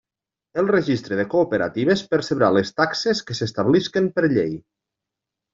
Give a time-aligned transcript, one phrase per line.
[0.61, 4.61] El Registre de Cooperatives percebrà les taxes que s'establisquen per llei.